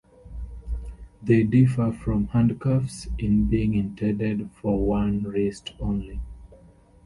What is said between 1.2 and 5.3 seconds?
They differ from handcuffs in being intended for one